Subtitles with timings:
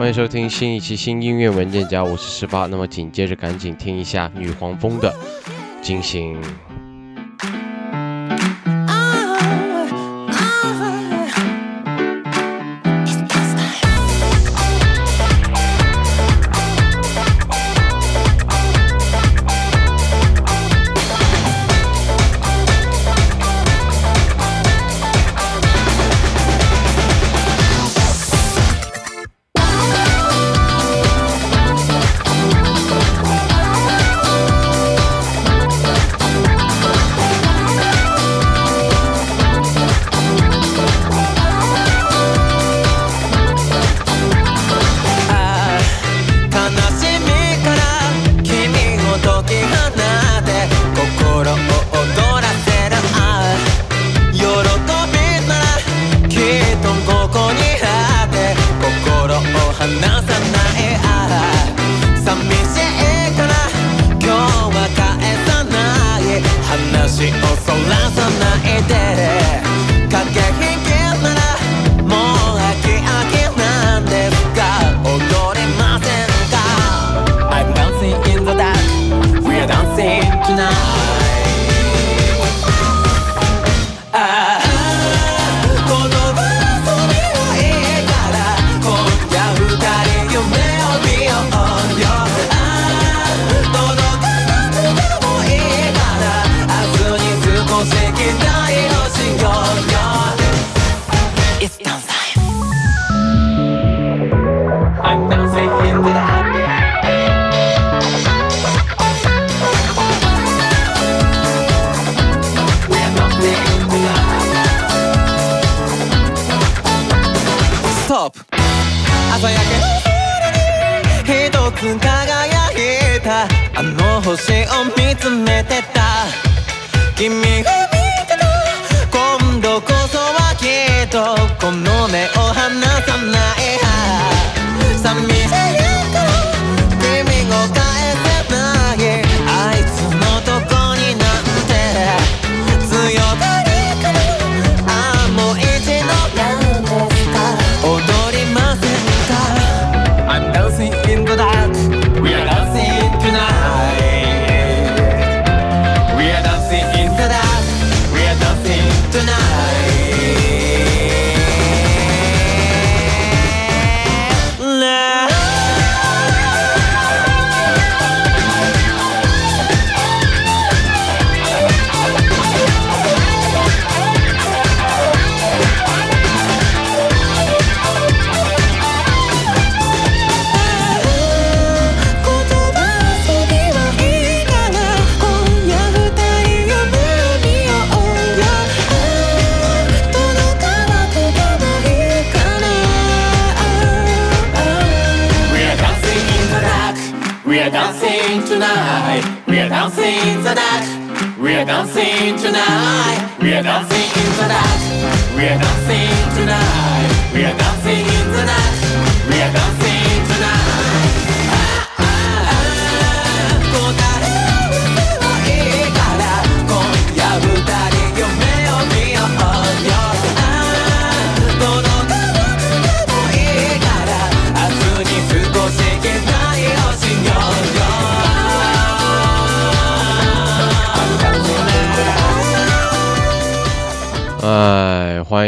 [0.00, 2.64] 欢迎收听新一期新音乐文件夹，我是十八。
[2.64, 5.14] 那么紧接着赶紧听一下女皇蜂的
[5.84, 6.42] 《惊醒》。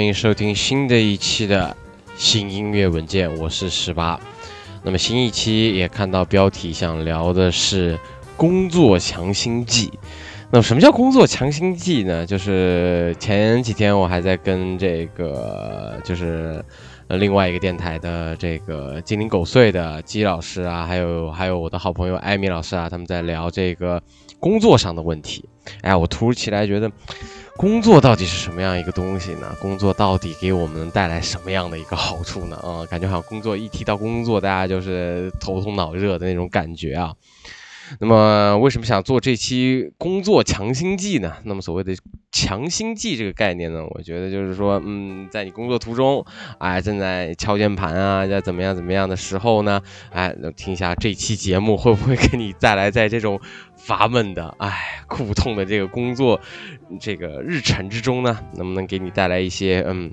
[0.03, 1.77] 欢迎收听新的一期的
[2.17, 4.19] 新音乐文件，我是十八。
[4.83, 7.97] 那么新一期也看到标题，想聊的是
[8.37, 9.93] 工作强心剂。
[10.51, 12.27] 那么什么叫工作强心剂呢？
[12.27, 16.61] 就是前几天我还在跟这个就是
[17.07, 24.03] 另外一个电台的这个鸡零狗碎的鸡老师啊，还有还有我的好朋友艾米老师啊，他们在聊这个
[24.41, 25.49] 工作上的问题。
[25.83, 26.91] 哎，我突如其来觉得。
[27.57, 29.55] 工作到底是什么样一个东西呢？
[29.61, 32.57] 工作到底给我们带来什么样的一个好处呢？
[32.57, 37.15] 啊，感觉好像工作一提到工作，大家就是头痛脑热的那种感觉啊。
[38.01, 41.37] 那么，为什么想做这期工作强心剂呢？
[41.45, 41.95] 那么，所谓的
[42.31, 46.25] 强心剂这个概念呢，我觉得就是说，嗯，在你工作途中，
[46.59, 53.41] 哎，正在敲键盘啊，在怎么样怎么样的时候呢，哎，能听一下这期节目，会不会给你带来在这种
[53.77, 56.41] 乏闷的、哎苦痛的这个工作
[56.99, 60.11] 这个日程之中呢，能不能给你带来一些嗯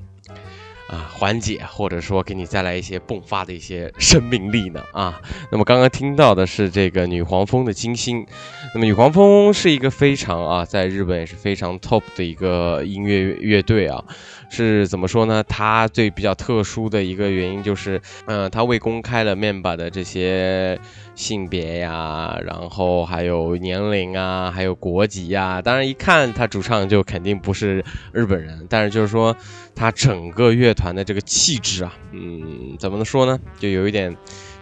[0.90, 5.22] 啊，缓解或者说给你带来一些迸发的一些生命力呢啊。
[5.52, 8.26] 那么刚刚听到的是这个女黄蜂的金星，
[8.76, 14.04] 那么女黄蜂是一个非常啊，在日本也是非常 top 的一个音乐乐队啊。
[14.52, 15.44] 是怎么说呢？
[15.48, 20.80] 它最比较特殊的一个原因就是，嗯，它未公开了面板的这些
[21.16, 25.62] 性别呀，然后还有年龄啊，还有国籍呀。
[25.62, 29.36] 当然一看他主唱就肯定不是日本人，但是就是说
[29.76, 33.40] 他整个乐团的这个气质啊，嗯，怎么能说呢？
[33.60, 34.16] 就有一点。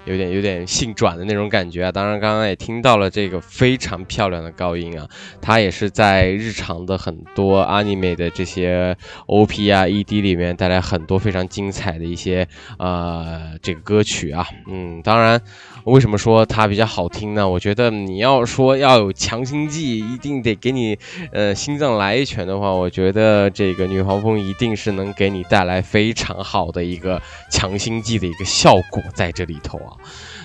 [0.07, 1.91] 有点有点性转的那种感觉啊！
[1.91, 5.07] 当然，刚刚也听到了这个非常漂亮的高音啊，
[5.41, 8.95] 它也是在日常的很多 anime 的这些
[9.27, 12.47] OP 啊、ED 里面带来很多非常精彩的一些
[12.79, 14.47] 呃这个歌曲啊。
[14.67, 15.41] 嗯，当然。
[15.87, 17.47] 为什么说它比较好听呢？
[17.47, 20.99] 我觉得你要说要有强心剂，一定得给你，
[21.31, 29.95] 呃，心脏来一拳的话，我觉得这个女皇蜂一定是能给你带来非常好的一个强心剂的一个效果在这里头啊。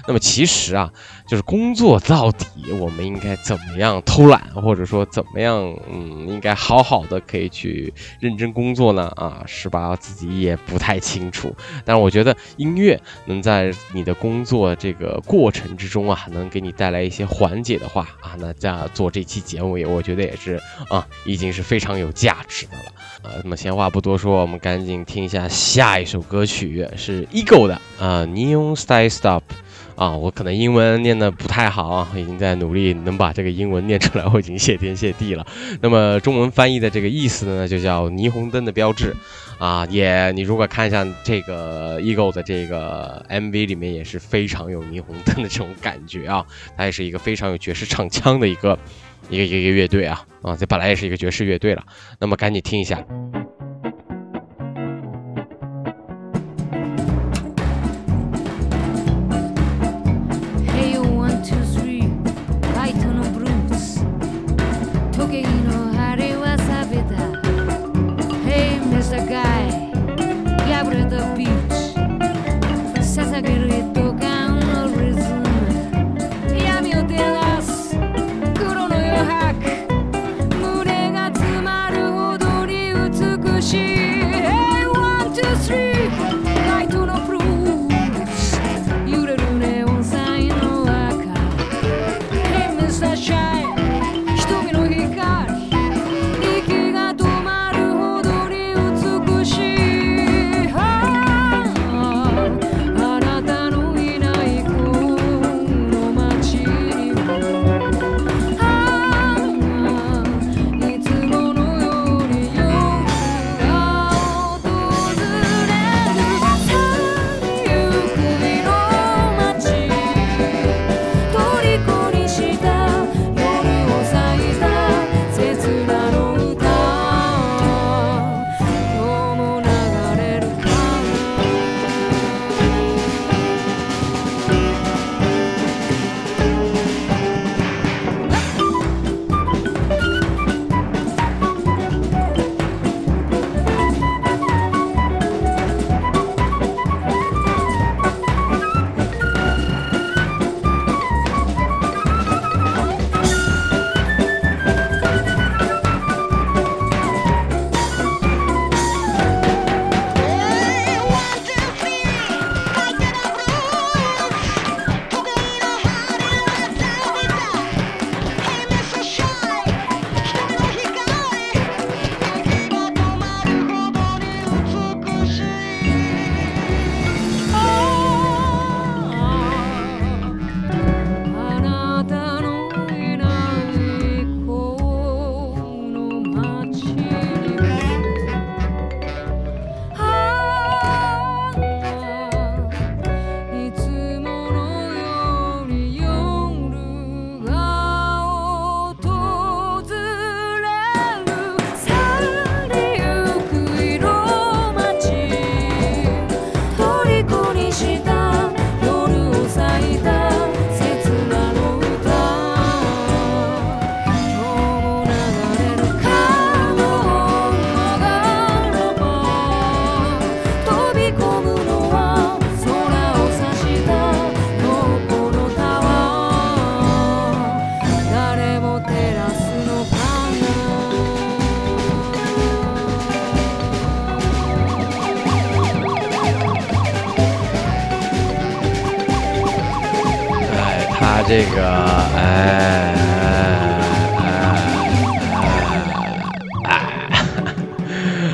[0.07, 0.93] 那么其实啊，
[1.29, 2.47] 就是工作到底
[2.81, 5.55] 我们应该怎么样偷懒，或者说怎么样，
[5.89, 9.13] 嗯，应该好好的可以去认真工作呢？
[9.17, 9.95] 啊，是吧？
[9.97, 11.55] 自己也不太清楚。
[11.85, 22.85] 但是我觉得音乐能在你的工作这个过程之中啊，能给你带来一些缓解的话啊，那在做这期节目也，我觉得也是啊，已经是非常有价值的了。
[23.23, 29.43] 啊，那么闲话不多说，我们赶紧听一下下一首歌曲，是 Ego 的啊，Neon Style Stop。
[29.95, 35.47] 啊，我可能英文念的不太好啊，已经在努力能把这个英文念出来，我已经谢天谢地了。
[35.81, 39.15] 那么中文翻译的这个意思呢，就叫霓虹灯的标志
[39.59, 39.87] 啊。
[39.91, 46.45] 也你如果看一下这个 Ego 的这个 MV 里面，也是非常有霓虹灯的这种感觉啊。
[46.77, 48.79] 它也是一个非常有爵士唱腔的一个
[49.29, 51.85] 一个一个乐队啊啊，这本来也是一个爵士乐队了。
[52.19, 53.05] 那么赶紧听一下。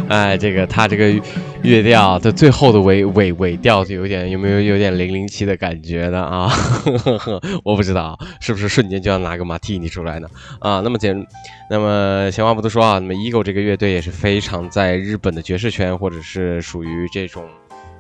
[0.09, 1.13] 哎，这个他这个
[1.63, 6.51] 乐调的最后的尾尾尾调就有点有没有有点零零七的感觉呢啊？
[7.63, 10.29] 我不知道是不是瞬间就要拿个马蒂尼出来呢
[10.61, 10.81] 啊？
[10.83, 11.27] 那么简
[11.71, 17.45] 那么闲话不多说啊，那么 Ego 这个乐队也是非常在日本的爵士圈或者是属于这种。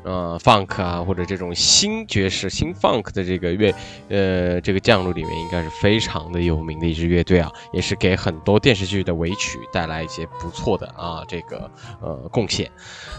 [0.08, 3.74] 呃，funk 啊，或者这种新爵士、新 funk 的这个乐，
[4.08, 12.70] 呃，这个降落里面应该是非常的有名的一支乐队啊，也是给很多电视剧的尾曲带来一些不错的啊这个呃贡献。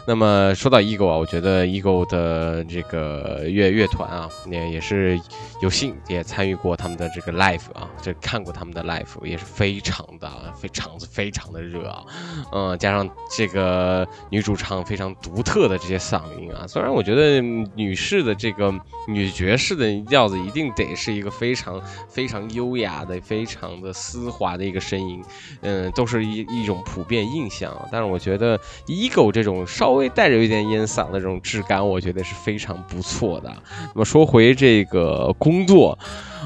[0.07, 5.21] 那么说到 Ego 啊，我觉得 Ego 的这个乐乐团啊，也也是
[5.61, 12.03] 有幸也参与过他们的这个 live 啊，这看过他们的 live 也是非常的非常子非常的热啊，
[12.51, 16.65] 嗯，加上这个女主唱非常独特的这些嗓音啊。
[16.79, 17.41] 当然，我觉得
[17.75, 18.73] 女士的这个
[19.05, 25.21] 女爵士的调子一定得是一个非常非常优雅的、非常的丝滑的一个声音，
[25.59, 27.69] 嗯，都是一一种普遍印象。
[27.91, 28.57] 但是我觉得
[28.87, 33.53] ego 这种稍微带着一点烟嗓的这种质感，我觉得是非常不错的。
[33.93, 35.99] 那么说回这个工作，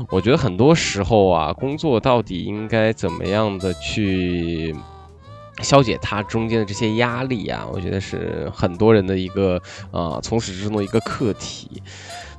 [0.10, 4.76] 我觉得很多时候啊，工作到底应该怎么样的去？
[5.64, 11.82] 消解它中间的这些压力啊，我觉得是很多人的一个啊从始至终的一个课题。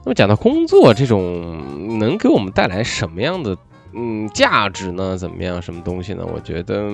[0.04, 3.56] 那么讲到工作这种能给我们带来什么样的？
[3.96, 5.16] 嗯，价值呢？
[5.16, 5.62] 怎么样？
[5.62, 6.26] 什么东西呢？
[6.34, 6.90] 我觉得，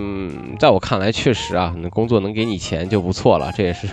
[0.58, 3.50] 在我看来，确实啊，那工作能给你钱就不错了。
[3.56, 3.88] 这也是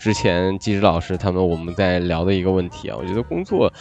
[0.00, 2.96] 之前季之老师他们我们在聊的一个问题啊。
[2.98, 3.72] 我觉得工作，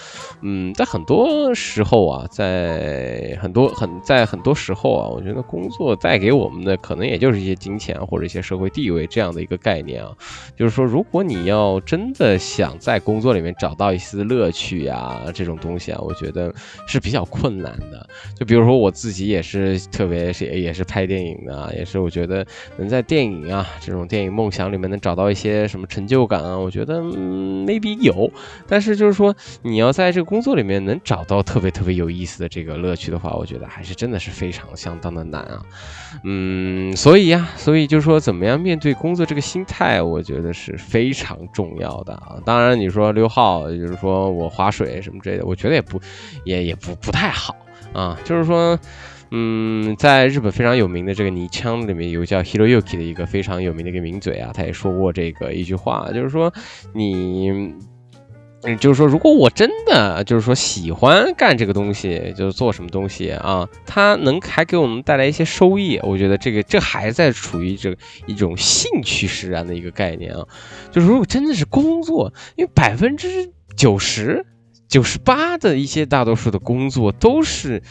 [0.41, 10.11] 嗯，在很多时候啊，在很多很在很多时候啊，我觉得工作带给我们的可能也就是一些金钱或者一些社会地位这样的一个概念啊。
[10.55, 16.53] 就是说，如果你要真的想在工作里面找到一丝乐趣呀，这种东西啊，我觉得
[16.85, 18.07] 是比较困难的。
[18.37, 18.66] 就比如。
[18.67, 22.45] 说我自己也是，特别是也是拍电影的，也是我觉得
[22.77, 28.29] 能在电影啊这种电影梦想里面能找到一些什么成就感啊，我觉得嗯 maybe 有，
[28.67, 35.61] 但是就是说你要在这个工作里面能找到特别特别有意思的这个乐趣的话，我觉得还是真的是非常相当的难啊，
[36.25, 42.35] 嗯，所以呀，所以就是说怎么样面对工作这个心态，我觉得是非常重要的啊。
[42.43, 46.01] 当然你说刘浩，就是说我划水什么之类的，我觉得也不
[46.43, 47.55] 也也不不太好。
[47.93, 48.77] 啊，就是说，
[49.31, 56.53] 嗯，在日本非常有名的这个泥腔里面有叫 Hiroyuki 的一个非常有名的一个名嘴啊，他也说过这个一句话，就是说
[56.93, 57.49] 你，
[58.61, 67.95] 嗯，就是说如果我真的就是说喜欢干这个东西，就是做什么东西啊，它能还给我们带来一些收益，我觉得这个这还在处于这
[68.27, 70.45] 一种兴趣使然的一个概念啊，
[70.91, 74.45] 就是如果真的是工作，因为百分之九十。
[74.87, 77.81] 九十八的一些大多数的工作都是。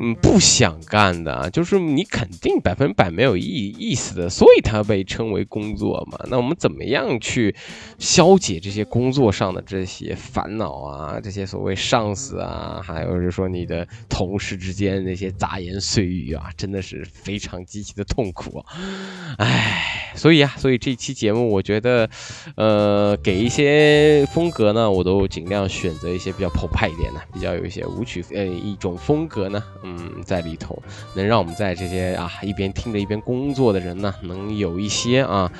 [0.00, 6.20] 嗯，不想干的，就是你肯定百分百没有意意思的，所以它被称为工作嘛。
[6.30, 7.52] 那我们怎么样去
[7.98, 11.20] 消解这些工作上的这些烦恼啊？
[11.20, 18.64] 这些所谓上司啊，还有就是说你的同事之间那些杂言碎语啊，真的是非常极其的痛苦。
[19.38, 22.08] 唉，所以啊，所以这期节目我觉得，
[22.54, 29.62] 呃，给一些风格呢，我都尽量选择一些比较澎湃一点的，比较有一些舞曲呃一种风格呢。
[29.82, 30.80] 嗯，在里头
[31.14, 35.50] 能让我们在这些啊一边听着一边工作的人呢，能有一些啊。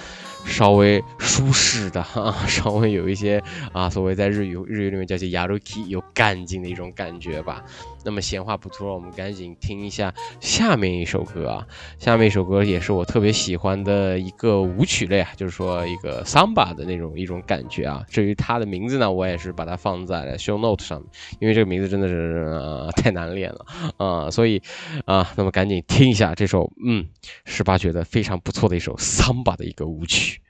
[0.47, 3.43] 稍微舒适的哈， 稍微有一些
[3.73, 7.63] 啊，所谓在日语日语里面叫做 yaruki，有干劲的一种感觉吧。
[8.09, 11.67] 那么闲话不多，我们赶紧听一下下面一首歌啊。
[11.99, 18.03] 下面一首歌也是我特别喜欢的一个舞曲类啊，就是说一个桑巴的那种一种感觉啊。
[18.09, 21.11] 至于它的名字呢，我也是把它放在了 show note 上面，
[21.41, 23.67] 因为这个名字真的是太难练了
[23.99, 24.31] 啊。
[24.31, 24.63] 所以
[25.05, 27.07] 啊，那么赶紧听一下这首嗯，
[27.45, 30.41] 十八觉得非常不错的一首桑巴的一个舞曲。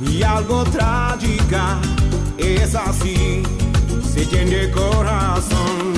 [0.00, 1.78] Y algo trágica.
[2.36, 3.42] Es así,
[4.12, 5.94] se tiene corazón.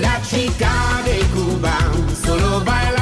[0.00, 0.72] La chica
[1.04, 1.76] de Cuba
[2.24, 3.01] solo baila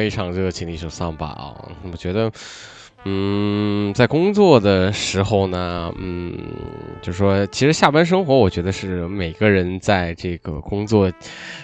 [0.00, 1.54] 非常热情的一首桑巴啊！
[1.92, 2.32] 我觉得，
[3.04, 6.34] 嗯，在工作的时候呢，嗯，
[7.02, 11.12] 就说其实下班生活，我觉得是每个人在这个工作，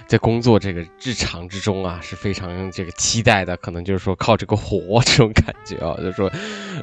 [0.07, 3.57] 在工作这个日常之中啊，是非常这个期待的。
[3.57, 6.31] 可能就是说靠这个活 这种感觉啊，就是说，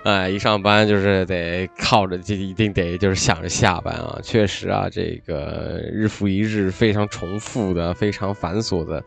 [0.03, 4.19] 哎，一上班就是得靠着，就一定得就是想着下班啊。
[4.21, 9.01] 确实啊，这个日复一日非常重复的、非常繁琐的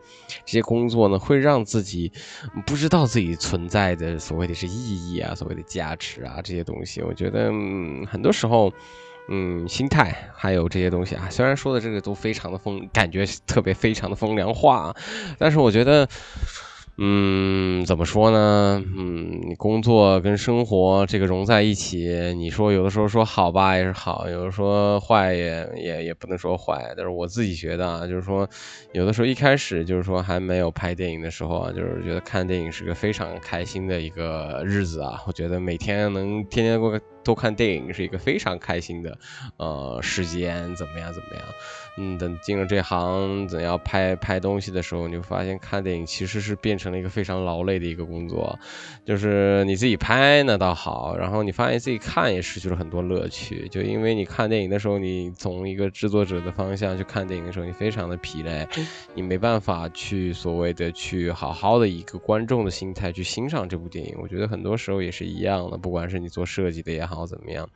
[0.45, 2.11] 这些工作呢，会让自己
[2.65, 7.01] 不知道自己存在的所谓的是意义啊、所谓的价值啊这些东西。
[7.01, 8.73] 我觉得、嗯、很多时候。
[9.29, 14.95] 嗯，心态还有这些东西啊，虽然说的这个都非常的风，感觉特别非常的风凉话啊，
[15.37, 16.07] 但是我觉得，
[16.97, 18.81] 嗯，怎么说呢？
[18.97, 26.93] 嗯，你工作跟生活这个融在一起，你说有的时候说好吧也是好，有的说坏也也也不能说坏。
[26.95, 28.49] 但是我自己觉得啊，就是说，
[28.93, 35.21] 有的时候一开始就是说还没有拍电影的时候啊，就是觉得看电影是个非常开心的一个日子啊。
[35.27, 39.19] 我觉得每天能天天过多看电影是一个非常开心的
[39.57, 41.43] 呃时间，怎么样怎么样？
[41.97, 48.57] 嗯，等进了这行，怎样拍拍东西的时候，你会发现看电影其实是变成了一个非常劳累的一个工作。
[49.03, 58.67] 就是你自己拍那倒好，然后你发现自己看也失去了很多乐趣，就因为你看电影的时候，你从一个制作者的方向去看电影的时候，你非常的疲累，
[59.15, 64.15] 你没办法去所谓的去好好的一个观众的心态去欣赏这部电影。
[64.21, 67.67] 我觉得很多时候也是一样的，不管是你做设计的也好，怎么样，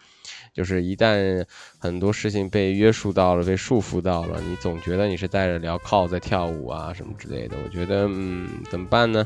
[0.53, 1.43] 就是一旦
[1.79, 7.55] 很多事情被约束到了，被束缚到到了，你总觉得你是带着镣铐在跳舞啊什么之类的。
[7.63, 9.25] 我觉得，嗯，怎么办呢？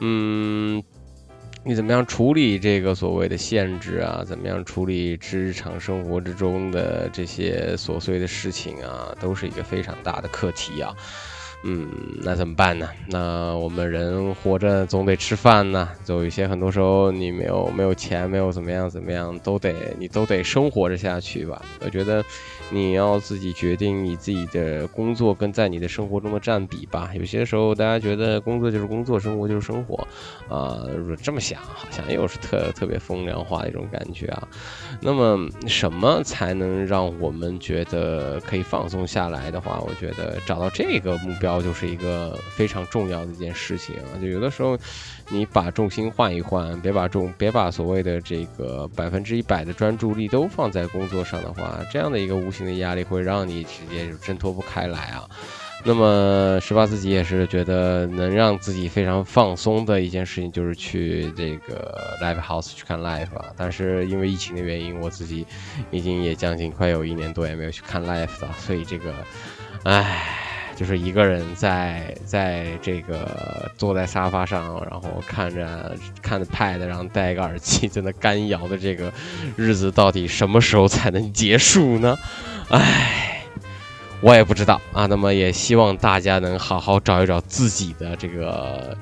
[0.00, 0.82] 嗯。
[1.68, 4.22] 你怎么样处理这个所谓的限制啊？
[4.24, 9.12] 怎么样处理日常生活之中的这些琐碎的事情啊？
[9.20, 10.94] 都是一个非常大的课题啊。
[11.64, 11.88] 嗯，
[12.22, 12.88] 那怎么办呢？
[13.08, 21.60] 那我们人活着总得吃饭呢，就有一些很多时候你没有没有钱，没有怎么样怎么样，都得你都得生活着下去吧。
[21.84, 22.24] 我觉得
[22.70, 27.10] 你要自己决定你自己的工作跟在你的生活中的占比吧。
[27.14, 30.06] 有些时候大家觉得工作就是工作，生活就是生活，
[30.48, 30.84] 啊、
[31.22, 34.48] 这么想好像又是特 特别风凉话的一种感觉啊。
[35.00, 44.18] 那么什么才能让我们觉得可以放松下来的话，我觉得找到这个目标就是一个非常重要的一件事情啊。
[44.20, 44.76] 就有的时候，
[45.28, 55.28] 你把重心换一换，别把重别把所谓的这个百分之一百的专注力都放在工作上的话，这样的一个无形的压力会让你直接就挣脱不开来啊。
[55.84, 63.46] 那么十八自己也是觉得能让自己非常放松的一件事情，就是去这个 live house 去看 live 啊。
[63.56, 65.46] 但是因为疫情的原因，我自己
[65.90, 69.12] 已经也将近快有一年多也没有去看 live 了，所以这个，
[69.84, 70.45] 唉。
[70.76, 79.12] 就是一个人在在这个坐在沙发上，然后看着看着 pad，然后戴一个耳机在那干摇的这个
[79.56, 82.16] 日子，到底什么时候才能结束呢？
[82.68, 83.32] 唉。
[84.22, 88.96] 我也不知道啊，那么也希望大家能好好找一找自己的这个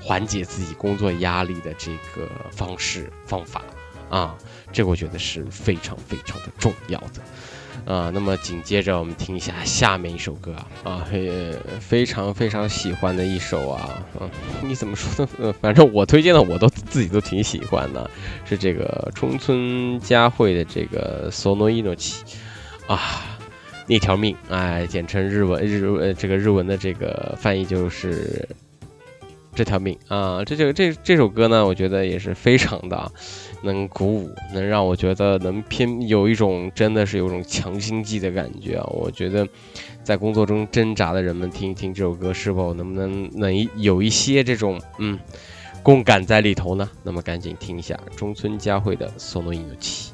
[0.00, 3.62] 缓解自己工作压力的这个方式方法
[4.08, 4.34] 啊，
[4.72, 7.20] 这个我觉得是非常非常的重要的。
[7.84, 11.06] 啊，那么紧接着我们听一下下面一首歌啊，啊，
[11.80, 14.30] 非常非常喜欢的一首啊，嗯，
[14.62, 15.54] 你怎么说呢？
[15.62, 18.10] 反正我推荐的我都自己都挺喜欢的，
[18.44, 22.20] 是这个中村佳惠的这个 Sono Inochi
[22.86, 23.38] 啊，
[23.86, 28.46] 那条命，哎，简称日文日这个日文的这个翻译就是
[29.54, 33.10] 这条命啊，这就这这首歌呢，我觉得也是非常的。
[33.62, 38.84] 能鼓舞，能让我觉得能偏有一种真的是有种强心剂的感觉啊！
[38.90, 39.46] 我觉得，
[40.02, 45.18] 在工作中挣扎的人们听一听这首歌，是否能不能能有一些这种嗯
[45.82, 46.88] 共感在里头呢？
[47.02, 50.12] 那么赶紧听一下中村佳慧的《索诺音乐器》。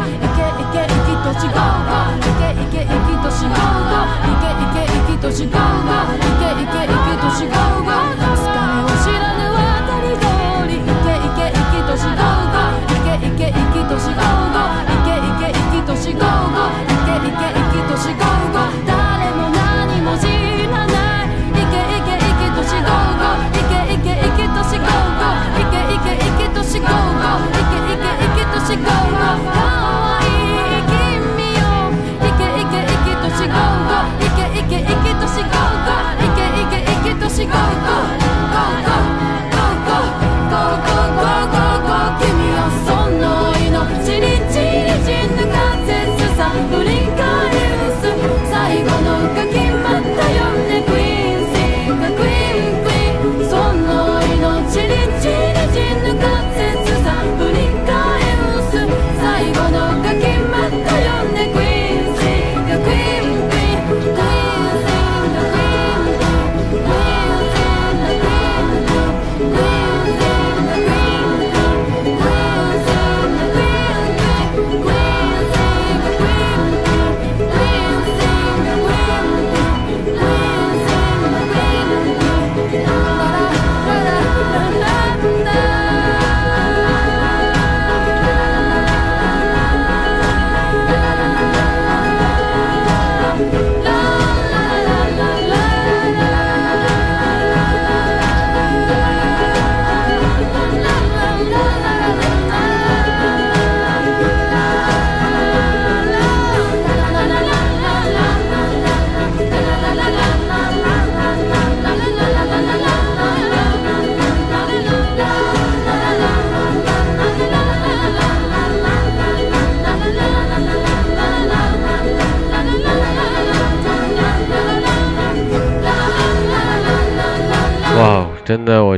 [0.00, 0.23] 年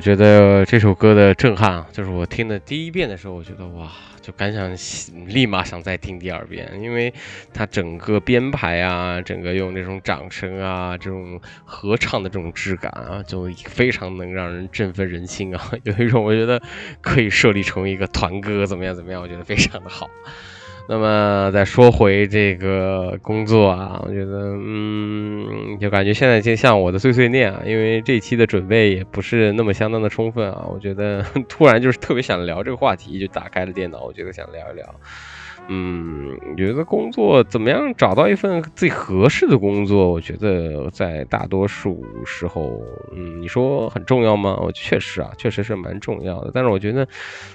[0.07, 3.91] 觉得这首歌的震撼啊，就是我听的第一遍的时候，我觉得哇，
[4.23, 4.73] 就敢想
[5.27, 7.13] 立马想再听第二遍，因为
[7.53, 16.63] 它整个编排啊，整个用那种掌声啊，这种合唱的这种质感啊，就非常能让人振奋人心啊， 有一种我觉得
[17.01, 20.09] 可以设立成为一个团歌，怎么样怎么样，我觉得非常的好。
[20.89, 34.95] 那么再说回这个工作啊，我觉得，嗯，就感觉现在就像我的碎碎念啊，因为这期的准备也不是那么相当的充分啊，我觉得 突然就是特别想聊这个话题，就打开了电脑，我觉得想聊一聊。
[35.69, 37.93] 嗯，觉得工作怎么样？
[37.97, 42.81] 找到一份最合适的工作，我觉得在大多数时候，
[43.13, 44.57] 嗯，你说很重要吗？
[44.63, 46.51] 我确实啊，确实是蛮重要的。
[46.55, 47.07] 但是我觉得，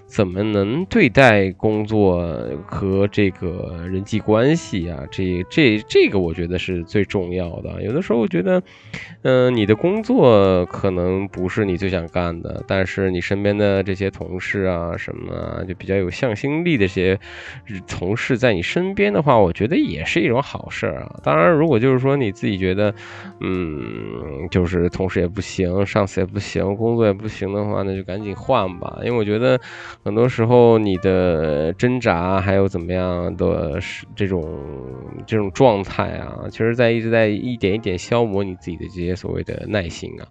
[0.05, 2.21] 怎么能对待工作
[2.65, 7.81] 和这个人际关系啊，这这这个，我觉得是最重要的。
[7.81, 8.61] 有的时候我觉得，
[9.21, 17.17] 嗯，你的工作可能不是你最想干的，但是你身边的这些同事啊，什么就比较有向心力的这些。
[18.01, 21.19] 同事在你身边的话，我觉得也是一种好事儿啊。
[21.23, 22.91] 当然，如果就是说你自己觉得，
[23.41, 28.97] 嗯，就是同事也不行，上司也不行，工作也不行的话，那就赶紧换吧。
[29.03, 29.59] 因为我觉得
[30.03, 33.79] 很多时候你的挣扎还有怎么样的
[34.15, 34.43] 这种
[35.27, 40.25] 这种状态啊，其实在一直在一点一点消磨你自己的这些所谓的耐心啊。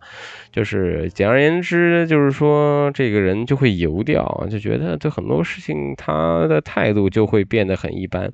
[0.50, 8.32] 就是简而言之，就是说这个人就会油掉，就觉得对很多事情他的态度就会变变得很一般，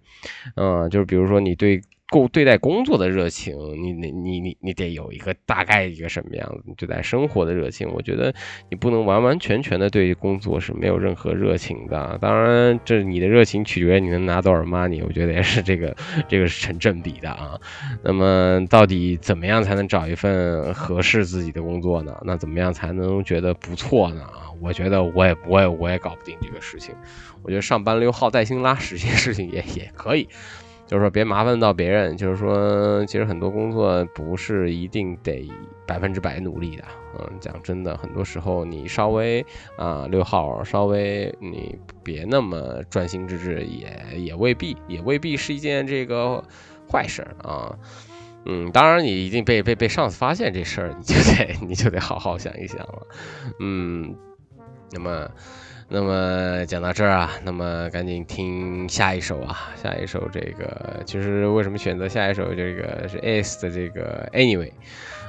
[0.54, 1.82] 嗯，就是比如说你对。
[2.08, 7.88] 够对待工作的热情，你你你你你得有一个大概一个什么样子对待生活的热情。
[7.92, 8.32] 我觉得
[8.70, 12.18] 你不能完完全全的对工作是没有任何热情的。
[12.20, 15.96] 当然，这你的热情取决于你能拿多少 money，我觉得也是这个
[16.28, 17.60] 这个是成正比的啊。
[18.04, 22.16] 那么到底怎么样才能找一份合适自己的工作呢？
[22.24, 24.22] 那怎么样才能觉得不错呢？
[24.22, 26.94] 啊，我觉得我也我也我也搞不定这个事情。
[27.42, 30.28] 我觉得上班溜号带薪拉屎这些事情也也可以。
[30.86, 32.16] 就是说，别麻烦到别人。
[32.16, 35.50] 就是说，其实很多工作不是一定得
[35.86, 36.84] 百分之百努力的。
[37.18, 39.44] 嗯，讲真的，很多时候你稍微
[39.76, 46.42] 啊六号，稍微你别那么专心致志，也也未必，也未必是一件这个
[46.90, 47.76] 坏事啊。
[48.44, 53.06] 嗯，当然，你一定被被被上司发现这事儿，你就得你就得好好想一想了。
[53.58, 54.14] 嗯，
[54.92, 55.28] 那么。
[55.88, 64.70] 那么讲到这儿啊，那么赶紧听下一首啊，下一首这个其实为什么选择下一首这个是 S 的这个 Anyway。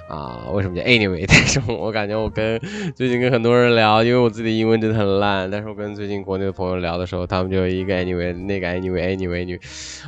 [0.10, 1.24] 啊，为什么叫 anyway？
[1.28, 2.58] 但是我感觉我跟
[2.96, 5.52] 最近跟很多人聊，因为我自己英文真的很烂。
[5.52, 9.60] 但是我跟最近国内的朋友聊的时候，他们就一个 anyway，那个 anyway，anyway 女。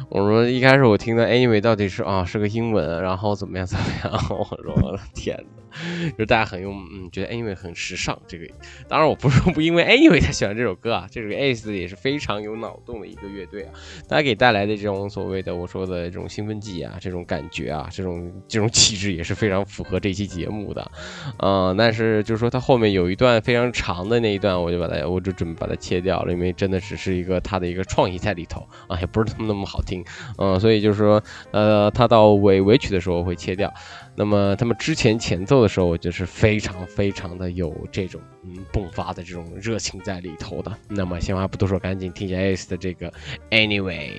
[0.07, 4.13] 我说一开始我听到 anyway 到底是啊是个英文，然后怎么样怎么样？
[4.31, 5.58] 我说我的天呐，
[6.11, 8.19] 就是大家很用，嗯，觉得 anyway 很时尚。
[8.27, 8.47] 这个
[8.87, 13.73] 当然我不是说不因为 anyway 才喜欢这首歌啊，这个 ace 也是非常有脑洞的一个乐队啊，
[14.07, 19.99] 大家给带来的这种所谓的我说的这种兴奋剂啊，这种感觉啊，这种这种气质也是非常符合。
[19.99, 20.91] 这期节目的，
[21.39, 30.01] 嗯，但是就是说，它后面有一段非常长的那一段，我就把它，我就准备把它切掉了，因为真的只是一个它的一个创意在里头啊，也不是那么那么好听，
[30.37, 33.73] 嗯，所以就是说，呃，它到尾尾曲的时候会切掉。
[34.19, 40.75] 那么他们之前前奏的时候，我就是非常非常的有这种嗯迸发的这种热情在里头的。
[40.89, 43.09] 那么闲话不多说，赶紧听一下 AS 的这个
[43.49, 44.11] Anyway。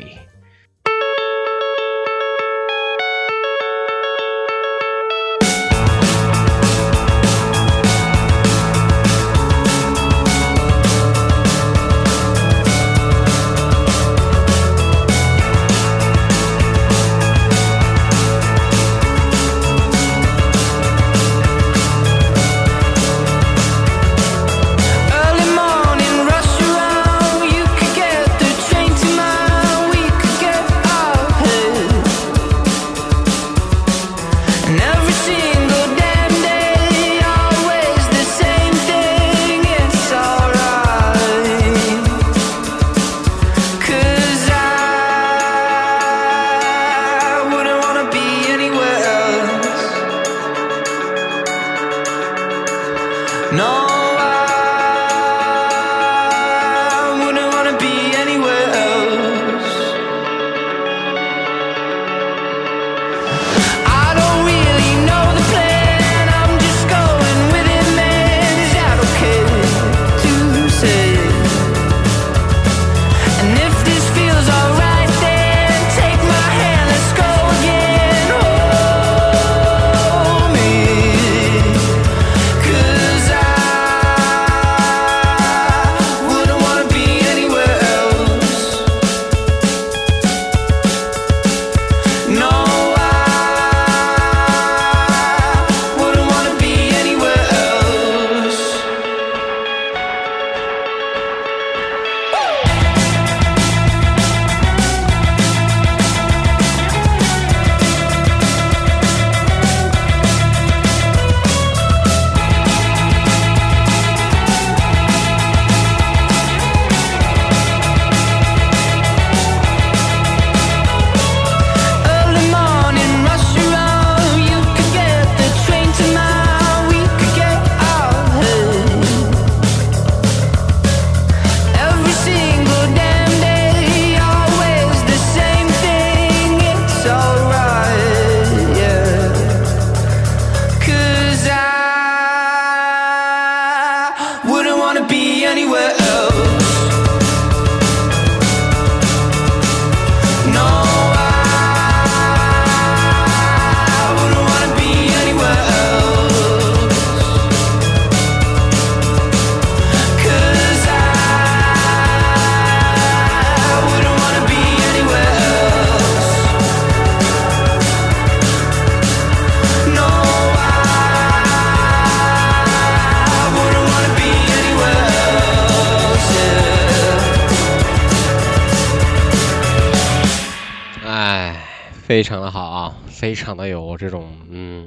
[182.21, 184.87] 非常的好啊，非常的有这种嗯，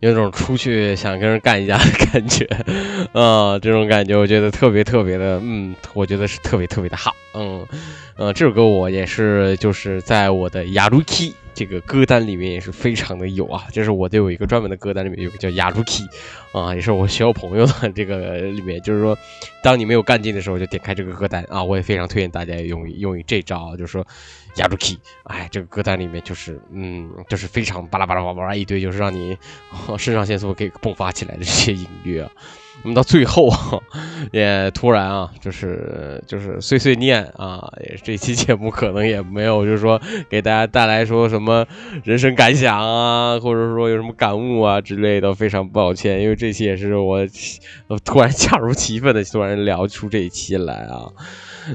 [0.00, 2.44] 有种出去想跟人干一架的感觉，
[3.12, 7.64] 啊，这种感觉我觉得特别特别的，嗯，我觉得是特别特别的好，嗯，
[8.16, 16.06] 呃，这首歌我也是就是在我的雅鲁 key 这个歌单里面也是非常的有啊，就是我都有一个专门的歌单里面有个叫雅鲁 key，
[16.52, 19.16] 啊，也是我学校朋友的这个里面，就是说，
[19.62, 24.06] 当你没有干劲的时候就点开这个歌单啊，我也非常推荐大家用用于这招，就是说。
[24.56, 29.34] 亚洲 key，哎，这个歌单里面就是，嗯，就是非常巴拉巴拉巴拉一堆，就是让你
[29.96, 32.30] 肾上腺素给迸发起来的这些音乐。
[32.82, 33.50] 那么到最后
[34.32, 41.66] 也突然啊，就是就是碎碎念啊，也是这期节目可能也没有，就是说给大家带来说什么
[42.04, 47.26] 人生感想啊，或者说有什么感悟啊之类的，非常抱歉，因为这期也是我
[48.04, 51.06] 突然 恰如其分的突然聊出这一期来啊。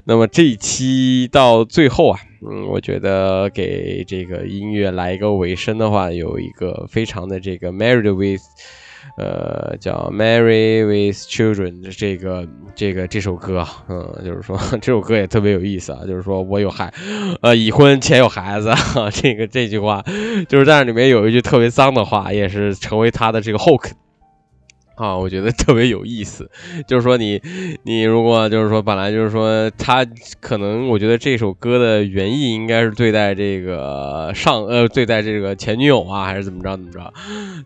[0.03, 2.19] 那么这一期到最后啊。
[2.39, 8.43] 嗯，我觉得给这个音乐来一个尾声的话，有一个非常的这个 Married with，
[9.17, 16.93] 呃，叫 marry with Children 的这个这个这首歌，嗯，就是说 这首歌也特别有意思啊，就是说我有孩，
[17.41, 18.71] 呃，已婚且有孩子，
[19.13, 20.03] 这个这句话，
[20.47, 23.91] 就是但是里面有一句特别脏的话，也是成为他的这个 hook。
[24.97, 26.49] 啊，我觉得 特别有意思，
[26.87, 27.41] 就是说你，
[27.83, 30.05] 你如果就是说本来就是说他
[30.41, 37.13] 可能，我觉得这首歌的原意应该是对待这个上呃对待这个前女友啊，还是怎么着怎么着，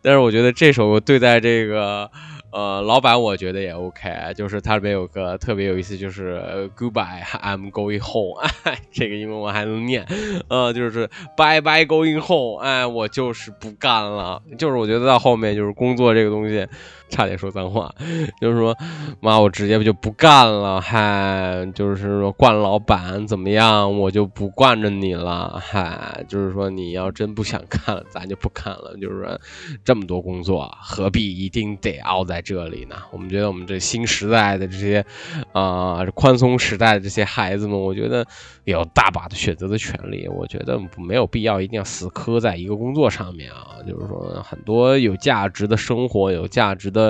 [0.04, 2.12] 但是我觉得这首对待这个。
[2.54, 10.06] 呃，老板我觉得也 OK，就是它里面有个特别有意思，就是 Goodbye，I'm going home，哎，这个英文我还能念，
[10.50, 11.08] 呃，就是
[11.38, 16.68] Bye bye going home，哎，我就是不干了，就是我觉得到后面就是工作这个东西，
[17.12, 17.94] 差点说脏话，
[18.42, 18.76] 就是说，
[19.20, 29.40] 妈，我直接就不干了，嗨，就是说惯老板怎么样，我就不惯着你了，嗨，就是说你要真不想干了，咱就不干了，就是说
[29.86, 32.42] 这么多工作，何必一定得熬在。
[32.44, 35.06] 这里呢，我们觉得我们这新时代的这些，
[35.54, 38.26] 啊，宽松时代的这些孩子们，我觉得
[38.64, 40.28] 有大把的选择的权利。
[40.28, 43.78] 我觉得没有必要一定要死磕在一个工作上面啊。
[43.88, 47.01] 就是说，很多有价值的生活、有价值的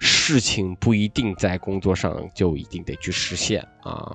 [0.00, 4.12] 事情，不一定在工作上就一定得去实现啊。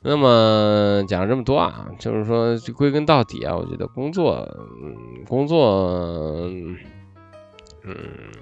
[0.00, 4.46] 那么讲了这么多啊，就是说归根到底啊，我觉得工作，
[4.82, 6.46] 嗯，工作。
[6.46, 6.76] 嗯，
[7.84, 7.96] 嗯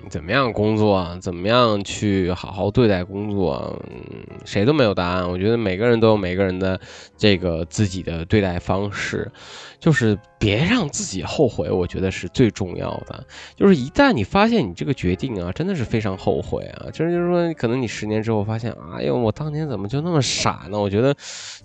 [0.08, 1.16] 怎么样工作？
[1.20, 3.80] 怎么样去好好对待工作？
[3.88, 5.28] 嗯，谁都没有答案。
[5.28, 6.80] 我觉得每个人都有每个人的
[7.16, 9.30] 这个自己的对待方式，
[9.78, 11.70] 就是别让自己后悔。
[11.70, 13.26] 我觉得是最重要的。
[13.54, 20.80] 就是一旦你发现你这个决定啊，真的是非常后悔啊，就是就是说，可能你十年之后发现，哎呦，我当年怎么就那么傻呢？
[20.80, 21.14] 我觉得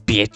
[0.05, 0.28] 别。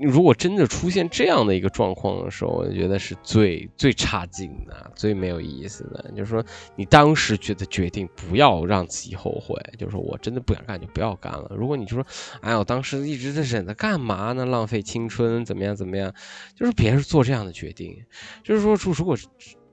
[0.00, 6.12] 如果真的出现这样的一个状况的时候，我觉得是最最差劲的、最没有意思的。
[6.16, 6.44] 就是说，
[6.74, 11.52] 你当时觉得决定不要让自己后悔，就是说我真的不想干就不要干了。
[11.56, 12.06] 如果你就说，
[12.40, 14.44] 哎，我当时一直在忍着干嘛呢？
[14.46, 16.12] 浪费青春，怎么样怎么样？
[16.54, 17.96] 就是别人做这样的决定。
[18.42, 19.16] 就是说，如果。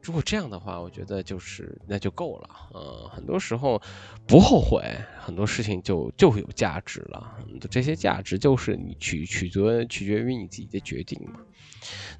[0.04, 2.50] 如果这样的话，我觉得就是那就够了。
[2.74, 3.82] 嗯，很多时候
[4.28, 4.84] 不后悔，
[5.18, 7.38] 很多事情就就有价值了。
[7.72, 11.40] 这些价值就是你取取决取决于你自己的决定嘛。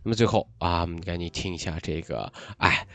[0.02, 2.88] 那么最后啊，我们赶紧听一下这个，哎，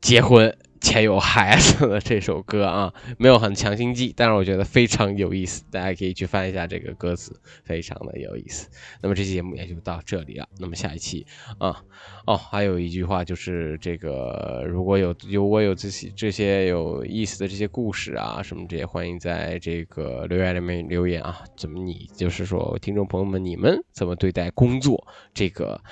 [0.00, 0.56] 结婚。
[0.86, 8.68] 且有孩子的这首歌啊，没有很强心剂，但是我觉得非常有意思，大家可以去翻一下这个歌词，非常的有意思。
[9.02, 11.26] 那么这期节目也就到这里了，那么下一期
[11.58, 11.82] 啊，
[12.24, 25.82] 哦，还有一句话就是这个，如果有有我有这些这些有意思的这些故事啊什么这些，欢迎在这个留言里面留言啊，怎么你就是说听众朋友们你们怎么对待工作这个？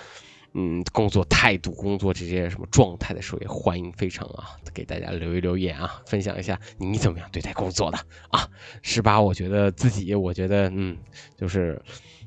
[0.57, 7.99] 嗯，工作态度、工作这些什么状态的时候，也欢迎非常啊，给大家留一留言啊，分享一下你怎么样对待工作的
[8.31, 8.49] 啊。
[8.81, 10.97] 十八，我觉得自己，我觉得，嗯，
[11.37, 11.83] 就是，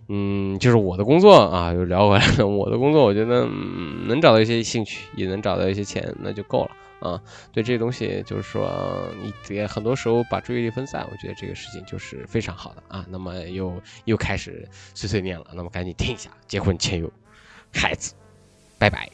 [0.09, 2.45] 嗯，就是我的工作啊，就聊回来了。
[2.45, 7.23] 我的工作，我觉得能找到一些兴趣，也能找到一些钱，那就够了啊。
[7.53, 13.05] 对这些东西，就是说，你也很多时候把注意力分散，我觉得这个事情就是非常好的啊。
[13.09, 17.09] 那么又又开始碎碎念了，那么赶紧听一下，结婚前有。
[17.77, 18.13] 孩子，
[18.77, 19.09] 拜拜。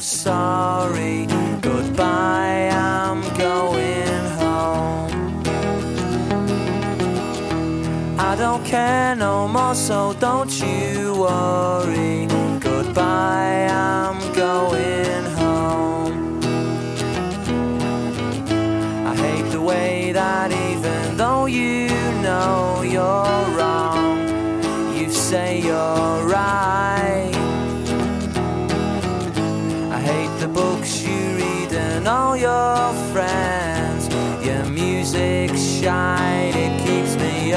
[0.00, 1.26] Sorry.
[1.60, 5.42] Goodbye, I'm going home.
[8.18, 12.26] I don't care no more, so don't you worry.
[12.60, 15.35] Goodbye, I'm going home.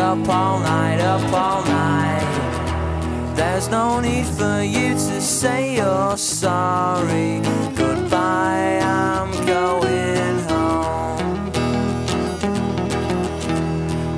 [0.10, 2.26] Up all night, up all night.
[3.36, 7.42] There's no need for you to say you're sorry.
[7.76, 11.52] Goodbye, I'm going home.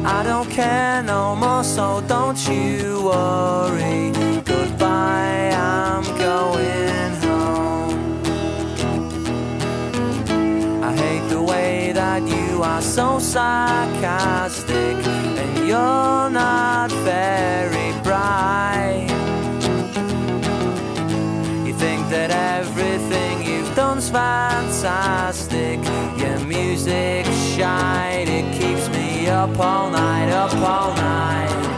[0.05, 4.13] I don't care no more, so don't you worry.
[4.45, 8.23] Goodbye, I'm going home.
[10.81, 15.20] I hate the way that you are so sarcastic
[15.71, 19.07] you're not very bright.
[21.65, 25.79] You think that everything you've done's fantastic.
[26.21, 31.70] Your music shine, it keeps me up all night, up all night.